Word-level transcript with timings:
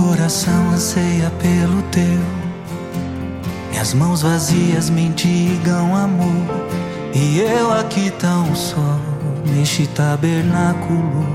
coração 0.00 0.70
anseia 0.70 1.30
pelo 1.42 1.82
teu. 1.90 2.20
Minhas 3.70 3.92
mãos 3.92 4.22
vazias 4.22 4.88
mendigam 4.88 5.94
amor. 5.94 6.46
E 7.14 7.40
eu 7.40 7.70
aqui 7.72 8.10
tão 8.18 8.54
só, 8.54 8.98
neste 9.44 9.86
tabernáculo, 9.88 11.26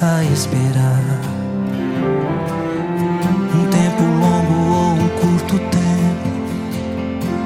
a 0.00 0.24
esperar. 0.24 1.20
Um 3.54 3.70
tempo 3.70 4.02
longo 4.02 4.54
ou 4.74 4.92
um 4.94 5.08
curto 5.20 5.58
tempo, 5.70 6.30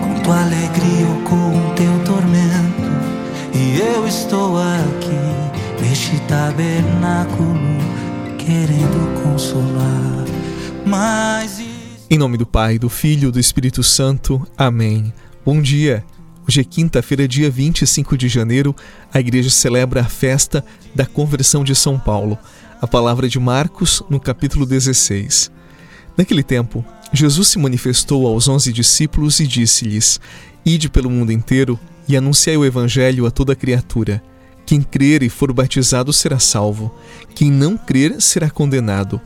com 0.01 0.23
tua 0.23 0.41
alegria 0.41 1.07
ou 1.09 1.23
com 1.29 1.75
teu 1.75 2.05
tormento. 2.05 2.93
E 3.53 3.79
eu 3.79 4.07
estou 4.07 4.57
aqui, 4.59 5.83
neste 5.83 6.19
tabernáculo, 6.21 7.59
querendo 8.39 9.23
consolar. 9.23 10.22
Mas. 10.87 11.61
Em 12.11 12.19
nome 12.19 12.37
do 12.37 12.47
Pai, 12.47 12.79
do 12.79 12.89
Filho 12.89 13.29
e 13.29 13.33
do 13.33 13.41
Espírito 13.41 13.83
Santo. 13.83 14.47
Amém. 14.57 15.13
Bom 15.45 15.61
dia. 15.61 16.05
Hoje 16.47 16.61
é 16.61 16.65
quinta-feira, 16.65 17.27
dia 17.27 17.51
25 17.51 18.17
de 18.17 18.29
janeiro. 18.29 18.75
A 19.13 19.21
igreja 19.21 19.51
celebra 19.51 20.01
a 20.01 20.05
festa 20.05 20.65
da 20.95 21.07
conversão 21.07 21.63
de 21.65 21.75
São 21.75 21.99
Paulo. 21.99 22.39
A 22.81 22.87
palavra 22.87 23.29
de 23.29 23.39
Marcos, 23.39 24.03
no 24.11 24.19
capítulo 24.19 24.67
16. 24.67 25.51
Naquele 26.17 26.43
tempo, 26.43 26.85
Jesus 27.13 27.49
se 27.49 27.59
manifestou 27.59 28.27
aos 28.27 28.49
onze 28.49 28.73
discípulos 28.73 29.41
e 29.41 29.47
disse-lhes: 29.47 30.21
Ide 30.65 30.89
pelo 30.89 31.09
mundo 31.09 31.33
inteiro 31.33 31.79
e 32.09 32.17
anunciai 32.17 32.57
o 32.57 32.65
evangelho 32.65 33.27
a 33.27 33.31
toda 33.31 33.55
criatura. 33.55 34.23
Quem 34.67 34.81
crer 34.81 35.23
e 35.23 35.29
for 35.29 35.53
batizado 35.53 36.13
será 36.13 36.39
salvo, 36.39 36.95
quem 37.35 37.51
não 37.51 37.77
crer 37.77 38.21
será 38.21 38.49
condenado. 38.49 39.21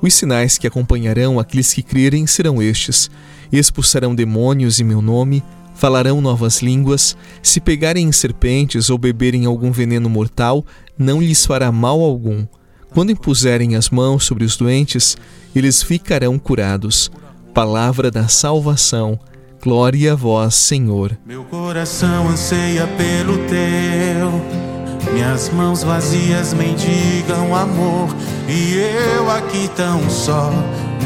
Os 0.00 0.14
sinais 0.14 0.56
que 0.58 0.66
acompanharão 0.66 1.38
aqueles 1.38 1.72
que 1.72 1.82
crerem 1.82 2.26
serão 2.26 2.62
estes: 2.62 3.10
expulsarão 3.52 4.14
demônios 4.14 4.78
em 4.80 4.84
meu 4.84 5.02
nome, 5.02 5.42
falarão 5.74 6.20
novas 6.20 6.60
línguas, 6.60 7.16
se 7.42 7.60
pegarem 7.60 8.06
em 8.06 8.12
serpentes 8.12 8.90
ou 8.90 8.98
beberem 8.98 9.46
algum 9.46 9.72
veneno 9.72 10.08
mortal, 10.08 10.64
não 10.96 11.20
lhes 11.20 11.44
fará 11.44 11.70
mal 11.72 12.00
algum. 12.00 12.46
Quando 12.90 13.12
impuserem 13.12 13.76
as 13.76 13.90
mãos 13.90 14.24
sobre 14.24 14.44
os 14.44 14.56
doentes, 14.56 15.16
eles 15.54 15.82
ficarão 15.82 16.38
curados. 16.38 17.10
Palavra 17.52 18.10
da 18.10 18.28
salvação. 18.28 19.18
Glória 19.62 20.12
a 20.12 20.16
vós, 20.16 20.54
Senhor. 20.54 21.18
Meu 21.26 21.44
coração 21.44 22.28
anseia 22.28 22.86
pelo 22.86 23.38
teu 23.46 24.67
minhas 25.12 25.50
mãos 25.50 25.82
vazias 25.82 26.52
mendigam 26.54 27.54
amor, 27.54 28.14
e 28.48 28.74
eu 29.16 29.30
aqui 29.30 29.70
tão 29.76 30.08
só, 30.08 30.52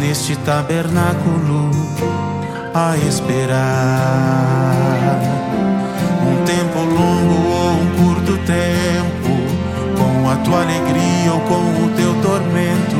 neste 0.01 0.37
tabernáculo, 0.37 1.71
a 2.75 2.97
esperar. 2.97 3.61
Um 6.23 6.45
tempo 6.45 6.79
longo 6.79 7.49
ou 7.49 7.73
um 7.73 7.87
curto 7.97 8.39
tempo, 8.47 9.33
com 9.97 10.31
a 10.31 10.37
tua 10.37 10.63
alegria 10.63 11.33
ou 11.33 11.41
com 11.41 11.85
o 11.85 11.91
teu 11.97 12.15
tormento, 12.23 12.97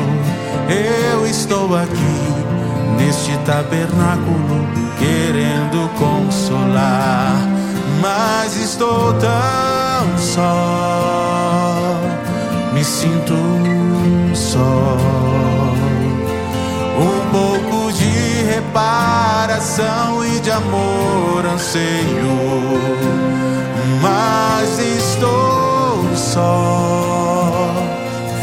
eu 0.69 1.25
estou 1.25 1.75
aqui, 1.75 2.33
neste 2.97 3.37
tabernáculo, 3.45 4.67
querendo 4.97 5.89
consolar, 5.97 7.35
mas 8.01 8.55
estou 8.55 9.13
tão 9.13 9.62
só 10.17 11.53
me 12.73 12.83
sinto 12.83 13.35
só. 14.33 14.97
Um 16.97 17.31
pouco 17.31 17.91
de 17.93 18.43
reparação 18.53 20.25
e 20.25 20.39
de 20.39 20.51
amor 20.51 21.45
anseio, 21.45 22.81
mas 24.01 24.79
estou 24.79 26.15
só. 26.15 27.73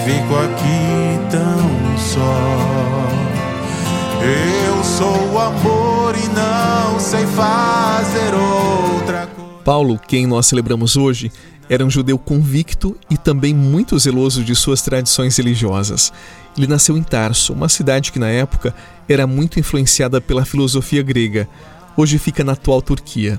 Fico 0.05 0.37
aqui 0.37 1.21
tão 1.31 1.99
só. 1.99 2.71
Eu 4.23 4.85
sou 4.85 5.41
amor 5.41 6.15
e 6.17 6.27
não 6.29 6.99
sei 7.01 7.27
fazer 7.27 8.35
outra 8.35 9.19
coisa. 9.27 9.30
Paulo, 9.65 9.99
quem 9.99 10.27
nós 10.27 10.47
celebramos 10.47 10.97
hoje, 10.97 11.31
era 11.69 11.85
um 11.85 11.91
judeu 11.91 12.19
convicto 12.19 12.97
e 13.09 13.17
também 13.17 13.55
muito 13.55 13.99
zeloso 13.99 14.43
de 14.43 14.57
suas 14.57 14.83
tradições 14.83 15.37
religiosas. 15.37 16.13
Ele 16.57 16.67
nasceu 16.67 16.97
em 16.97 17.03
Tarso, 17.03 17.53
uma 17.53 17.69
cidade 17.69 18.11
que 18.11 18.19
na 18.19 18.29
época 18.29 18.75
era 19.09 19.27
muito 19.27 19.61
influenciada 19.61 20.21
pela 20.21 20.45
filosofia 20.45 21.03
grega. 21.03 21.49
Hoje 21.97 22.19
fica 22.19 22.43
na 22.43 22.53
atual 22.53 22.83
Turquia. 22.83 23.39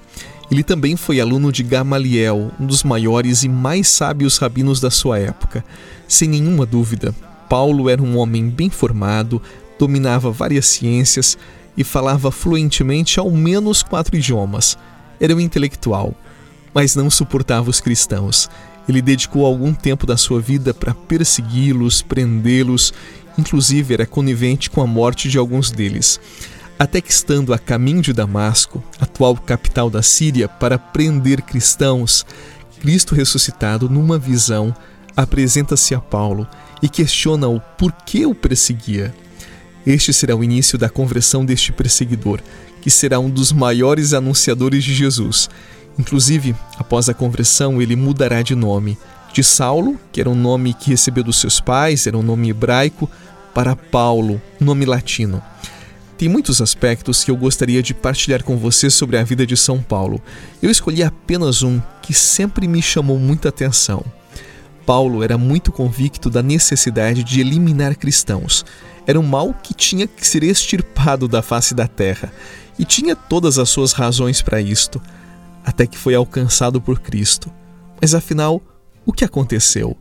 Ele 0.50 0.64
também 0.64 0.96
foi 0.96 1.20
aluno 1.20 1.52
de 1.52 1.64
Gamaliel, 1.64 2.52
um 2.59 2.66
dos 2.66 2.84
maiores 2.84 3.44
e 3.44 3.50
mais 3.50 3.88
sábios 3.90 4.38
rabinos 4.38 4.80
da 4.80 4.90
sua 4.90 5.20
época. 5.20 5.64
Sem 6.08 6.30
nenhuma 6.30 6.66
dúvida, 6.66 7.14
Paulo 7.50 7.90
era 7.90 8.02
um 8.02 8.18
homem 8.18 8.50
bem 8.50 8.70
formado, 8.70 9.42
dominava 9.78 10.32
várias 10.32 10.68
ciências 10.68 11.38
e 11.76 11.84
falava 11.84 12.32
fluentemente 12.32 13.20
ao 13.20 13.30
menos 13.30 13.84
quatro 13.84 14.16
idiomas. 14.16 14.78
Era 15.22 15.36
um 15.36 15.40
intelectual 15.40 16.16
mas 16.74 16.96
não 16.96 17.09
suportava 17.09 17.70
os 17.70 17.80
cristãos. 17.80 18.50
Ele 18.88 19.02
dedicou 19.02 19.46
algum 19.46 19.74
tempo 19.74 20.06
da 20.06 20.18
sua 20.18 20.42
vida 20.42 20.74
para 20.74 20.94
persegui-los, 20.94 22.02
prendê-los, 22.02 22.94
inclusive 23.38 23.94
era 23.94 24.06
conivente 24.06 24.70
com 24.70 24.82
a 24.82 24.88
morte 24.88 25.30
de 25.30 25.38
alguns 25.38 25.72
deles. 25.72 26.20
Até 26.80 27.00
que, 27.00 27.12
estando 27.12 27.54
a 27.54 27.59
caminho 27.59 28.02
de 28.02 28.12
Damasco, 28.12 28.84
atual 29.00 29.36
capital 29.36 29.90
da 29.90 30.02
Síria, 30.02 30.48
para 30.48 30.80
prender 30.80 31.42
cristãos, 31.44 32.26
Cristo 32.80 33.14
ressuscitado, 33.14 33.88
numa 33.88 34.18
visão, 34.18 34.76
apresenta-se 35.16 35.94
a 35.94 36.00
Paulo 36.00 36.48
e 36.82 36.90
questiona 36.90 37.48
o 37.48 37.59
porquê 37.59 38.26
o 38.26 38.34
perseguia. 38.34 39.14
Este 39.86 40.12
será 40.12 40.36
o 40.36 40.44
início 40.44 40.78
da 40.78 40.90
conversão 40.90 41.46
deste 41.46 41.72
perseguidor, 41.72 42.42
que 42.81 42.90
será 42.90 43.19
um 43.19 43.30
dos 43.30 43.52
maiores 43.52 44.14
anunciadores 44.14 44.84
de 44.84 44.94
Jesus 44.94 45.50
Inclusive, 45.97 46.56
após 46.78 47.09
a 47.09 47.14
conversão, 47.14 47.81
ele 47.81 47.96
mudará 47.96 48.42
de 48.42 48.56
nome. 48.56 48.97
De 49.34 49.44
Saulo, 49.44 50.00
que 50.12 50.19
era 50.19 50.30
um 50.30 50.36
nome 50.36 50.74
que 50.74 50.90
recebeu 50.90 51.24
dos 51.24 51.40
seus 51.40 51.59
pais, 51.59 52.08
era 52.08 52.18
um 52.18 52.24
nome 52.24 52.50
hebraico, 52.50 53.09
para 53.53 53.75
Paulo, 53.75 54.41
nome 54.59 54.86
latino. 54.86 55.41
Tem 56.18 56.30
muitos 56.30 56.62
aspectos 56.62 57.24
que 57.24 57.31
eu 57.31 57.36
gostaria 57.38 57.81
de 57.81 57.94
partilhar 57.94 58.44
com 58.44 58.58
você 58.58 58.90
sobre 58.90 59.18
a 59.18 59.24
vida 59.24 59.46
de 59.46 59.58
São 59.58 59.81
Paulo. 59.81 60.22
Eu 60.62 60.70
escolhi 60.70 61.02
apenas 61.03 61.64
um 61.64 61.81
que 62.02 62.14
sempre 62.14 62.68
me 62.68 62.81
chamou 62.81 63.18
muita 63.18 63.50
atenção. 63.50 64.03
Paulo 64.86 65.24
era 65.24 65.38
muito 65.38 65.72
convicto 65.72 66.30
da 66.30 66.44
necessidade 66.44 67.24
de 67.24 67.41
eliminar 67.41 67.96
cristãos. 67.96 68.66
Era 69.11 69.19
um 69.19 69.23
mal 69.23 69.53
que 69.53 69.73
tinha 69.73 70.07
que 70.07 70.25
ser 70.25 70.41
extirpado 70.41 71.27
da 71.27 71.41
face 71.41 71.75
da 71.75 71.85
terra, 71.85 72.31
e 72.79 72.85
tinha 72.85 73.13
todas 73.13 73.59
as 73.59 73.69
suas 73.69 73.91
razões 73.91 74.41
para 74.41 74.61
isto 74.61 75.01
até 75.66 75.85
que 75.85 75.97
foi 75.97 76.16
alcançado 76.16 76.79
por 76.79 76.97
Cristo. 76.97 77.51
Mas 77.99 78.16
afinal, 78.16 78.61
o 79.05 79.11
que 79.11 79.25
aconteceu? 79.25 79.97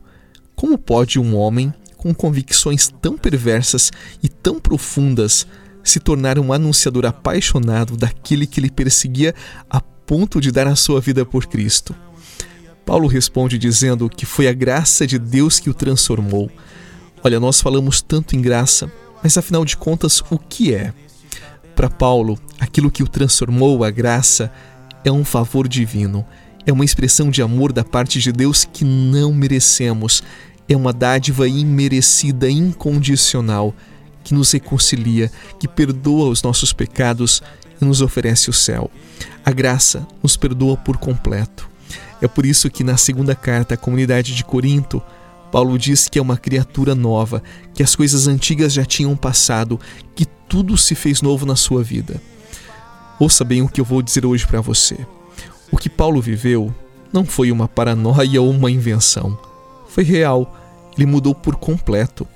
Como 0.55 0.77
pode 0.77 1.19
um 1.19 1.35
homem 1.35 1.73
com 1.97 2.13
convicções 2.13 2.89
tão 3.01 3.17
perversas 3.17 3.91
e 4.23 4.29
tão 4.29 4.61
profundas 4.61 5.45
se 5.83 5.99
tornar 5.99 6.39
um 6.39 6.53
anunciador 6.53 7.05
apaixonado 7.05 7.97
daquele 7.97 8.47
que 8.47 8.61
lhe 8.61 8.71
perseguia 8.71 9.35
a 9.69 9.81
ponto 9.81 10.39
de 10.39 10.53
dar 10.53 10.67
a 10.67 10.75
sua 10.77 11.01
vida 11.01 11.25
por 11.25 11.47
Cristo? 11.47 11.93
Paulo 12.85 13.09
responde 13.09 13.57
dizendo 13.57 14.07
que 14.07 14.25
foi 14.25 14.47
a 14.47 14.53
graça 14.53 15.05
de 15.05 15.19
Deus 15.19 15.59
que 15.59 15.69
o 15.69 15.73
transformou. 15.73 16.49
Olha, 17.23 17.39
nós 17.39 17.61
falamos 17.61 18.01
tanto 18.01 18.35
em 18.35 18.41
graça, 18.41 18.91
mas 19.21 19.37
afinal 19.37 19.63
de 19.63 19.77
contas, 19.77 20.23
o 20.31 20.39
que 20.39 20.73
é? 20.73 20.91
Para 21.75 21.87
Paulo, 21.87 22.39
aquilo 22.59 22.89
que 22.89 23.03
o 23.03 23.07
transformou, 23.07 23.83
a 23.83 23.91
graça, 23.91 24.51
é 25.05 25.11
um 25.11 25.23
favor 25.23 25.67
divino, 25.67 26.25
é 26.65 26.73
uma 26.73 26.83
expressão 26.83 27.29
de 27.29 27.43
amor 27.43 27.71
da 27.71 27.83
parte 27.83 28.19
de 28.19 28.31
Deus 28.31 28.65
que 28.65 28.83
não 28.83 29.31
merecemos, 29.33 30.23
é 30.67 30.75
uma 30.75 30.91
dádiva 30.91 31.47
imerecida, 31.47 32.49
incondicional, 32.49 33.73
que 34.23 34.33
nos 34.33 34.51
reconcilia, 34.51 35.31
que 35.59 35.67
perdoa 35.67 36.29
os 36.29 36.41
nossos 36.41 36.73
pecados 36.73 37.43
e 37.79 37.85
nos 37.85 38.01
oferece 38.01 38.49
o 38.49 38.53
céu. 38.53 38.89
A 39.45 39.51
graça 39.51 40.07
nos 40.23 40.35
perdoa 40.35 40.75
por 40.75 40.97
completo. 40.97 41.69
É 42.19 42.27
por 42.27 42.47
isso 42.47 42.69
que 42.69 42.83
na 42.83 42.97
segunda 42.97 43.35
carta 43.35 43.75
à 43.75 43.77
comunidade 43.77 44.35
de 44.35 44.43
Corinto, 44.43 45.01
Paulo 45.51 45.77
diz 45.77 46.07
que 46.07 46.17
é 46.17 46.21
uma 46.21 46.37
criatura 46.37 46.95
nova, 46.95 47.43
que 47.73 47.83
as 47.83 47.95
coisas 47.95 48.27
antigas 48.27 48.71
já 48.71 48.85
tinham 48.85 49.15
passado, 49.15 49.79
que 50.15 50.25
tudo 50.25 50.77
se 50.77 50.95
fez 50.95 51.21
novo 51.21 51.45
na 51.45 51.55
sua 51.55 51.83
vida. 51.83 52.21
Ouça 53.19 53.43
bem 53.43 53.61
o 53.61 53.67
que 53.67 53.81
eu 53.81 53.85
vou 53.85 54.01
dizer 54.01 54.25
hoje 54.25 54.47
para 54.47 54.61
você. 54.61 54.97
O 55.71 55.77
que 55.77 55.89
Paulo 55.89 56.21
viveu 56.21 56.73
não 57.13 57.25
foi 57.25 57.51
uma 57.51 57.67
paranoia 57.67 58.41
ou 58.41 58.49
uma 58.49 58.71
invenção. 58.71 59.37
Foi 59.87 60.03
real. 60.03 60.57
Ele 60.97 61.05
mudou 61.05 61.35
por 61.35 61.55
completo. 61.55 62.27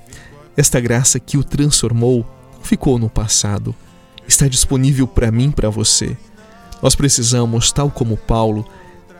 Esta 0.56 0.80
graça 0.80 1.18
que 1.18 1.36
o 1.36 1.44
transformou 1.44 2.24
ficou 2.62 2.98
no 2.98 3.08
passado. 3.08 3.74
Está 4.28 4.48
disponível 4.48 5.06
para 5.06 5.30
mim, 5.30 5.50
para 5.50 5.70
você. 5.70 6.16
Nós 6.82 6.94
precisamos, 6.94 7.72
tal 7.72 7.90
como 7.90 8.16
Paulo, 8.16 8.66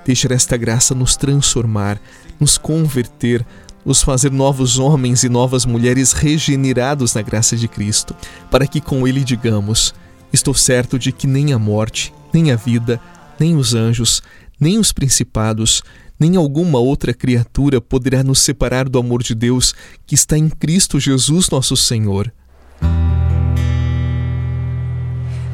deixar 0.05 0.31
esta 0.31 0.57
graça 0.57 0.95
nos 0.95 1.17
transformar, 1.17 2.01
nos 2.39 2.59
converter, 2.59 3.45
nos 3.87 4.03
fazer 4.03 4.33
novos 4.33 4.81
homens 4.81 5.23
e 5.23 5.29
novas 5.29 5.65
mulheres 5.65 6.11
regenerados 6.11 7.15
na 7.15 7.23
graça 7.23 7.57
de 7.57 7.69
Cristo, 7.69 8.17
para 8.51 8.67
que 8.67 8.81
com 8.81 9.07
Ele 9.07 9.23
digamos: 9.23 9.95
Estou 10.33 10.53
certo 10.53 10.99
de 10.99 11.13
que 11.13 11.29
nem 11.29 11.53
a 11.53 11.59
morte, 11.59 12.13
nem 12.35 12.51
a 12.51 12.57
vida, 12.57 13.01
nem 13.39 13.57
os 13.57 13.75
anjos, 13.75 14.23
nem 14.59 14.77
os 14.77 14.93
principados, 14.93 15.83
nem 16.19 16.35
alguma 16.35 16.81
outra 16.81 17.15
criatura 17.15 17.81
poderá 17.81 18.25
nos 18.25 18.41
separar 18.41 18.89
do 18.89 18.99
amor 18.99 19.23
de 19.23 19.35
Deus 19.35 19.73
que 20.05 20.17
está 20.17 20.37
em 20.37 20.49
Cristo 20.49 20.99
Jesus, 20.99 21.49
nosso 21.49 21.77
Senhor. 21.77 22.33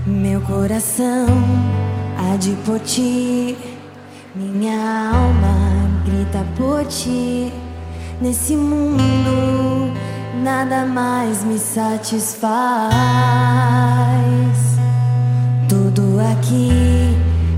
Meu 0.07 0.41
coração 0.41 1.27
há 2.19 2.37
de 2.37 2.57
por 2.65 2.81
ti, 2.81 3.57
minha 4.35 5.11
alma 5.13 6.03
grita 6.05 6.45
por 6.57 6.85
ti. 6.87 7.53
Nesse 8.21 8.57
mundo 8.57 9.93
nada 10.43 10.85
mais 10.85 11.43
me 11.45 11.59
satisfaz. 11.59 12.53
Tudo 15.69 16.21
aqui 16.33 17.17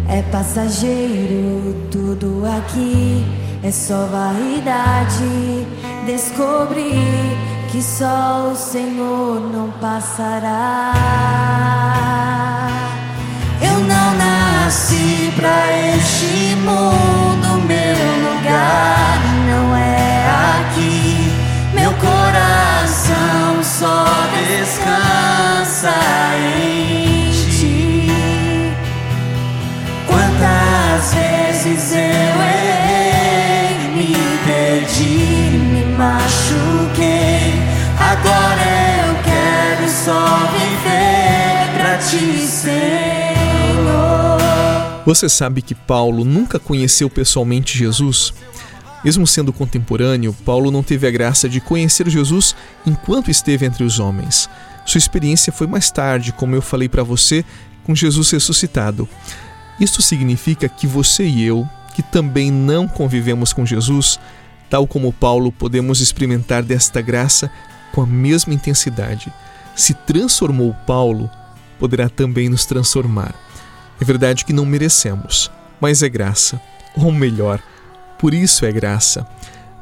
é 0.09 0.23
passageiro, 0.31 1.75
tudo 1.91 2.45
aqui 2.47 3.25
é 3.63 3.71
só 3.71 4.07
vaidade. 4.07 5.67
Descobri 6.07 6.93
que 7.71 7.83
só 7.83 8.51
o 8.53 8.57
Senhor 8.57 9.41
não 9.53 9.71
passará. 9.81 10.93
Eu 13.61 13.81
não 13.81 14.17
nasci 14.17 15.33
pra 15.35 15.97
este 15.97 16.55
mundo, 16.57 17.24
Você 45.07 45.29
sabe 45.29 45.61
que 45.61 45.75
Paulo 45.75 46.25
nunca 46.25 46.59
conheceu 46.59 47.11
pessoalmente 47.11 47.77
Jesus? 47.77 48.33
Mesmo 49.05 49.27
sendo 49.27 49.53
contemporâneo, 49.53 50.35
Paulo 50.47 50.71
não 50.71 50.83
teve 50.83 51.07
a 51.07 51.11
graça 51.11 51.47
de 51.47 51.61
conhecer 51.61 52.09
Jesus 52.09 52.57
enquanto 52.87 53.31
esteve 53.31 53.67
entre 53.67 53.85
os 53.85 53.99
homens. 53.99 54.49
Sua 54.87 54.99
experiência 54.99 55.53
foi 55.53 55.67
mais 55.67 55.91
tarde, 55.91 56.33
como 56.33 56.55
eu 56.55 56.63
falei 56.63 56.89
para 56.89 57.03
você, 57.03 57.45
com 57.85 57.95
Jesus 57.95 58.31
ressuscitado. 58.31 59.07
Isto 59.79 60.01
significa 60.01 60.71
que 60.71 60.87
você 60.87 61.27
e 61.27 61.45
eu, 61.45 61.69
que 61.95 62.03
também 62.03 62.51
não 62.51 62.89
convivemos 62.89 63.53
com 63.53 63.67
Jesus, 63.67 64.19
tal 64.71 64.87
como 64.87 65.13
Paulo, 65.13 65.53
podemos 65.53 66.01
experimentar 66.01 66.63
desta 66.63 67.03
graça 67.03 67.51
com 67.93 68.01
a 68.01 68.07
mesma 68.07 68.55
intensidade. 68.55 69.31
Se 69.77 69.93
transformou 69.93 70.75
Paulo, 70.87 71.31
poderá 71.79 72.09
também 72.09 72.49
nos 72.49 72.65
transformar. 72.65 73.35
É 74.01 74.05
verdade 74.05 74.45
que 74.45 74.53
não 74.53 74.67
merecemos, 74.67 75.51
mas 75.81 76.03
é 76.03 76.09
graça, 76.09 76.61
ou 76.97 77.13
melhor, 77.13 77.63
por 78.19 78.33
isso 78.35 78.65
é 78.65 78.73
graça. 78.73 79.27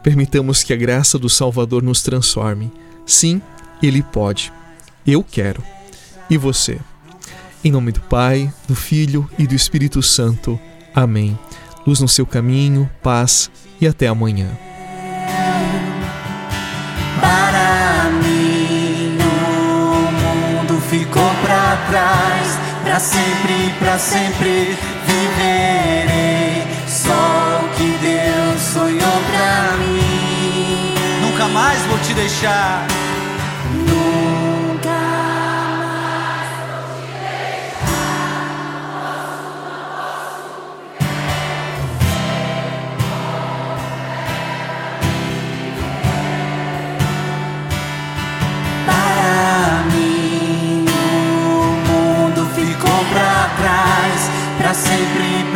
Permitamos 0.03 0.63
que 0.63 0.73
a 0.73 0.77
graça 0.77 1.19
do 1.19 1.29
Salvador 1.29 1.83
nos 1.83 2.03
transforme. 2.03 2.73
Sim, 3.07 3.41
Ele 3.83 4.03
pode. 4.03 4.53
Eu 5.07 5.23
quero. 5.23 5.63
E 6.29 6.37
você? 6.37 6.79
Em 7.65 7.71
nome 7.71 7.93
do 7.93 8.01
Pai, 8.01 8.53
do 8.67 8.75
Filho 8.75 9.31
e 9.39 9.47
do 9.47 9.55
Espírito 9.55 10.03
Santo. 10.03 10.59
Amém. 10.95 11.39
Luz 11.87 12.01
no 12.01 12.09
seu 12.09 12.27
caminho, 12.27 12.91
paz 13.03 13.51
e 13.81 13.87
até 13.87 14.09
amanhã. 14.09 14.49
Para 17.21 18.11
mim, 18.23 19.19
o 19.21 20.13
mundo 20.13 20.81
ficou 20.91 21.31
para 21.43 21.77
trás. 21.89 22.72
Para 22.93 23.01
sempre, 23.01 23.75
para 23.79 23.99
sempre 23.99 24.79
viverei. 25.07 26.63
Só 26.87 27.65
o 27.65 27.69
que 27.71 27.89
Deus 28.03 28.61
sonhou 28.61 29.23
pra 29.31 29.79
mim. 29.79 30.95
Nunca 31.23 31.49
mais 31.49 31.81
vou 31.87 31.99
te 32.01 32.13
deixar. 32.13 32.87